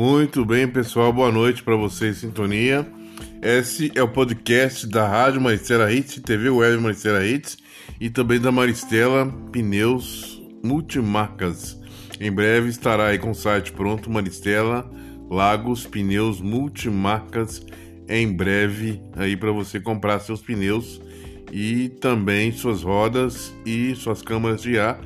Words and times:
Muito 0.00 0.46
bem, 0.46 0.66
pessoal. 0.66 1.12
Boa 1.12 1.30
noite 1.30 1.62
para 1.62 1.76
vocês, 1.76 2.16
Sintonia. 2.16 2.90
Esse 3.42 3.92
é 3.94 4.02
o 4.02 4.08
podcast 4.08 4.86
da 4.86 5.06
Rádio 5.06 5.42
Maristela 5.42 5.92
Hits, 5.92 6.22
TV 6.22 6.48
Web 6.48 6.82
Maristela 6.82 7.22
Hits 7.22 7.58
e 8.00 8.08
também 8.08 8.40
da 8.40 8.50
Maristela 8.50 9.26
Pneus 9.52 10.42
Multimarcas. 10.64 11.78
Em 12.18 12.32
breve 12.32 12.70
estará 12.70 13.08
aí 13.08 13.18
com 13.18 13.32
o 13.32 13.34
site 13.34 13.72
pronto, 13.72 14.10
Maristela 14.10 14.90
Lagos 15.28 15.86
Pneus 15.86 16.40
Multimarcas. 16.40 17.62
Em 18.08 18.32
breve 18.32 19.02
aí 19.16 19.36
para 19.36 19.52
você 19.52 19.78
comprar 19.78 20.18
seus 20.20 20.40
pneus 20.40 20.98
e 21.52 21.90
também 21.90 22.52
suas 22.52 22.82
rodas 22.82 23.54
e 23.66 23.94
suas 23.96 24.22
câmaras 24.22 24.62
de 24.62 24.78
ar 24.78 24.98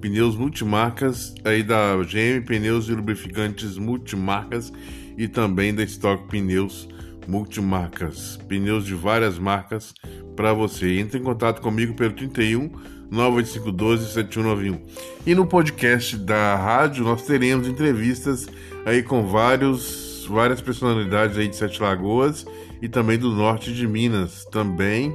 pneus 0.00 0.34
multimarcas 0.36 1.34
aí 1.44 1.62
da 1.62 1.96
GM 1.96 2.44
Pneus 2.46 2.88
e 2.88 2.92
Lubrificantes 2.92 3.76
Multimarcas 3.76 4.72
e 5.16 5.28
também 5.28 5.74
da 5.74 5.82
Stock 5.82 6.26
Pneus 6.28 6.88
Multimarcas. 7.28 8.38
Pneus 8.48 8.84
de 8.84 8.94
várias 8.94 9.38
marcas 9.38 9.92
para 10.34 10.52
você. 10.52 10.98
Entre 10.98 11.18
em 11.18 11.22
contato 11.22 11.60
comigo 11.60 11.94
pelo 11.94 12.14
31 12.14 12.70
98512 13.10 14.12
7191. 14.12 14.80
E 15.26 15.34
no 15.34 15.46
podcast 15.46 16.16
da 16.16 16.56
rádio 16.56 17.04
nós 17.04 17.22
teremos 17.22 17.68
entrevistas 17.68 18.48
aí 18.86 19.02
com 19.02 19.26
vários 19.26 20.26
várias 20.28 20.60
personalidades 20.60 21.36
aí 21.36 21.48
de 21.48 21.56
Sete 21.56 21.82
Lagoas 21.82 22.46
e 22.80 22.88
também 22.88 23.18
do 23.18 23.32
norte 23.32 23.74
de 23.74 23.86
Minas 23.86 24.44
também 24.44 25.12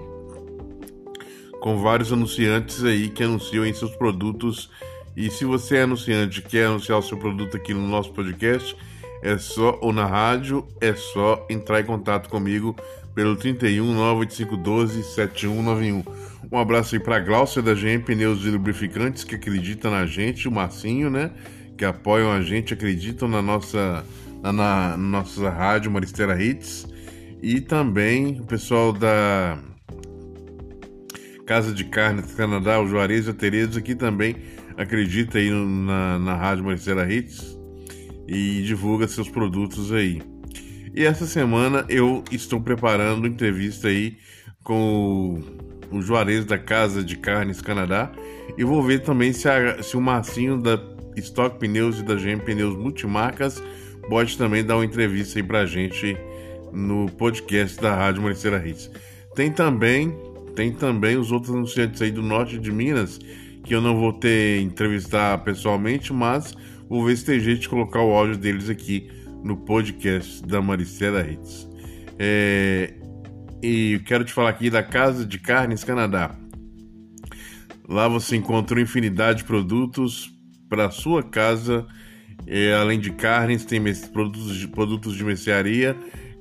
com 1.66 1.80
vários 1.80 2.14
anunciantes 2.14 2.84
aí 2.84 3.10
que 3.10 3.24
anunciam 3.24 3.66
em 3.66 3.74
seus 3.74 3.90
produtos. 3.96 4.70
E 5.18 5.32
se 5.32 5.46
você 5.46 5.78
é 5.78 5.82
anunciante 5.82 6.40
e 6.40 6.44
quer 6.44 6.68
anunciar 6.68 7.00
o 7.00 7.02
seu 7.02 7.18
produto 7.18 7.58
aqui 7.58 7.74
no 7.74 7.88
nosso 7.88 8.14
podcast, 8.14 8.78
é 9.24 9.36
só, 9.40 9.80
ou 9.82 9.92
na 9.92 10.06
rádio, 10.06 10.68
é 10.80 10.94
só 10.94 11.44
entrar 11.50 11.82
em 11.82 11.84
contato 11.84 12.30
comigo 12.30 12.76
pelo 13.16 13.36
31 13.36 13.96
98512 13.96 15.04
7191. 15.16 16.04
Um 16.52 16.60
abraço 16.60 16.94
aí 16.94 17.02
para 17.02 17.20
Glaucia 17.20 17.64
da 17.64 17.74
GM 17.74 18.04
Pneus 18.06 18.46
e 18.46 18.50
Lubrificantes 18.52 19.24
que 19.24 19.34
acredita 19.34 19.90
na 19.90 20.06
gente, 20.06 20.48
o 20.48 20.52
Marcinho, 20.52 21.10
né? 21.10 21.32
Que 21.76 21.84
apoiam 21.84 22.32
a 22.32 22.44
gente, 22.44 22.76
acreditam 22.76 23.28
na 23.28 23.42
nossa, 23.42 24.06
na, 24.44 24.54
na 24.54 24.98
nossa 24.98 25.50
rádio 25.50 25.90
Maristela 25.90 26.40
Hits. 26.40 26.86
E 27.42 27.60
também 27.60 28.40
o 28.40 28.44
pessoal 28.44 28.94
da 28.94 29.58
Casa 31.46 31.72
de 31.74 31.86
Carnes 31.86 32.34
Canadá, 32.34 32.80
o 32.82 32.88
Juarez 32.88 33.28
e 33.28 33.30
a 33.30 33.34
Tereza, 33.34 33.82
que 33.82 33.96
também 33.96 34.36
acredita 34.76 35.38
aí 35.38 35.50
na, 35.52 36.20
na 36.20 36.36
Rádio 36.36 36.66
Marcela 36.66 37.12
Hits 37.12 37.58
e 38.28 38.62
divulga 38.64 39.08
seus 39.08 39.30
produtos 39.30 39.92
aí. 39.92 40.22
E 40.94 41.04
essa 41.04 41.26
semana 41.26 41.86
eu 41.90 42.24
estou 42.32 42.60
preparando 42.60 43.28
entrevista 43.28 43.90
aí 43.90 44.18
com 44.64 45.44
o, 45.92 45.98
o 45.98 46.02
Juarez 46.02 46.46
da 46.46 46.58
Casa 46.58 47.04
de 47.04 47.18
Carnes 47.18 47.62
Canadá 47.62 48.12
e 48.58 48.64
vou 48.64 48.82
ver 48.82 49.02
também 49.02 49.32
se, 49.34 49.48
a, 49.48 49.84
se 49.84 49.96
o 49.96 50.02
Marcinho 50.02 50.58
da 50.58 50.82
Stock 51.18 51.60
Pneus 51.60 52.00
e 52.00 52.04
da 52.04 52.16
GM 52.16 52.40
Pneus 52.44 52.76
Multimarcas 52.76 53.62
pode 54.10 54.38
também 54.38 54.64
dar 54.64 54.78
uma 54.78 54.86
entrevista 54.86 55.40
aí 55.40 55.44
pra 55.44 55.66
gente 55.66 56.18
no 56.72 57.10
podcast 57.12 57.80
da 57.80 57.96
Rádio 57.96 58.24
Marcela 58.24 58.66
Hits. 58.66 58.90
Tem 59.36 59.52
também 59.52 60.16
tem 60.56 60.72
também 60.72 61.18
os 61.18 61.32
outros 61.32 61.54
anunciantes 61.54 62.02
aí 62.02 62.12
do 62.12 62.24
norte 62.24 62.58
de 62.58 62.72
Minas, 62.72 63.20
que 63.64 63.76
eu 63.76 63.82
não 63.82 64.00
vou 64.00 64.14
ter 64.14 64.62
entrevistar 64.62 65.38
pessoalmente, 65.40 66.14
mas 66.14 66.56
vou 66.88 67.04
ver 67.04 67.18
se 67.18 67.26
tem 67.26 67.40
jeito 67.40 67.62
de 67.62 67.70
colocar 67.70 68.02
o 68.02 68.14
áudio 68.14 68.38
deles 68.38 68.70
aqui 68.70 69.10
no 69.44 69.58
podcast 69.58 70.42
da 70.46 70.62
Maricela 70.62 71.28
Hits. 71.28 71.68
É, 72.18 72.94
e 73.62 74.00
quero 74.06 74.24
te 74.24 74.32
falar 74.32 74.50
aqui 74.50 74.70
da 74.70 74.82
Casa 74.82 75.26
de 75.26 75.38
Carnes 75.40 75.84
Canadá. 75.84 76.36
Lá 77.88 78.08
você 78.08 78.36
encontra 78.36 78.80
infinidade 78.82 79.40
de 79.40 79.44
produtos 79.44 80.32
para 80.70 80.90
sua 80.90 81.22
casa. 81.22 81.86
É, 82.48 82.74
além 82.74 83.00
de 83.00 83.12
carnes, 83.12 83.66
tem 83.66 83.82
produtos 84.12 84.56
de, 84.56 84.68
produtos 84.68 85.16
de 85.16 85.24
mercearia 85.24 85.96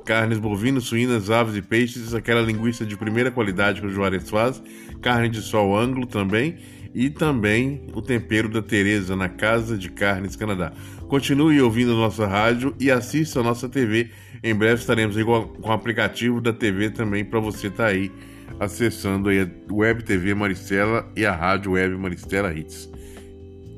carnes 0.05 0.39
bovinas, 0.39 0.85
suínas, 0.85 1.31
aves 1.31 1.57
e 1.57 1.63
peixes, 1.63 2.15
aquela 2.15 2.43
linguiça 2.43 2.85
de 2.85 2.97
primeira 2.97 3.31
qualidade 3.31 3.81
que 3.81 3.87
o 3.87 3.91
Juarez 3.91 4.29
faz, 4.29 4.63
carne 5.01 5.29
de 5.29 5.41
sol 5.41 5.77
ângulo 5.77 6.07
também 6.07 6.59
e 6.95 7.11
também 7.11 7.87
o 7.93 8.01
tempero 8.01 8.49
da 8.49 8.63
Tereza 8.63 9.17
na 9.17 9.29
Casa 9.29 9.77
de 9.77 9.91
Carnes 9.91 10.37
Canadá. 10.37 10.73
Continue 11.09 11.61
ouvindo 11.61 11.93
a 11.93 11.97
nossa 11.97 12.27
rádio 12.27 12.75
e 12.79 12.91
assista 12.91 13.41
a 13.41 13.43
nossa 13.43 13.69
TV. 13.69 14.11
Em 14.43 14.55
breve 14.55 14.81
estaremos 14.81 15.17
aí 15.17 15.25
com 15.25 15.51
o 15.61 15.73
aplicativo 15.73 16.41
da 16.41 16.53
TV 16.53 16.91
também 16.91 17.25
para 17.25 17.41
você 17.41 17.67
estar 17.67 17.85
tá 17.85 17.91
aí 17.91 18.13
acessando 18.61 19.29
aí 19.29 19.41
a 19.41 19.73
Web 19.73 20.05
TV 20.05 20.35
Maristela 20.35 21.11
e 21.17 21.27
a 21.27 21.35
Rádio 21.35 21.73
Web 21.73 21.97
Maristela 21.97 22.53
Hits. 22.53 22.91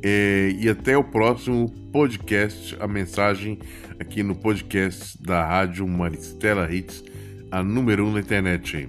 É, 0.08 0.54
e 0.56 0.68
até 0.68 0.96
o 0.96 1.02
próximo 1.02 1.68
podcast, 1.92 2.76
a 2.78 2.86
mensagem 2.86 3.58
aqui 3.98 4.22
no 4.22 4.36
podcast 4.36 5.20
da 5.20 5.44
Rádio 5.44 5.84
Maristela 5.88 6.72
Hits, 6.72 7.02
a 7.50 7.60
número 7.60 8.04
1 8.04 8.08
um 8.08 8.12
na 8.12 8.20
internet. 8.20 8.88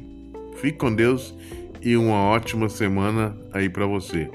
Fique 0.57 0.77
com 0.77 0.93
Deus 0.93 1.33
e 1.81 1.97
uma 1.97 2.21
ótima 2.21 2.69
semana 2.69 3.35
aí 3.51 3.67
para 3.67 3.87
você. 3.87 4.29